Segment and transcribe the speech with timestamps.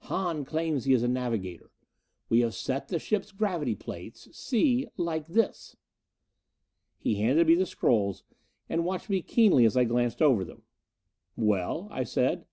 [0.00, 1.70] Hahn claims he is a navigator.
[2.28, 5.76] We have set the ship's gravity plates see, like this"
[6.98, 8.22] He handed me the scrolls;
[8.68, 10.60] he watched me keenly as I glanced over them.
[11.36, 12.44] "Well?" I said.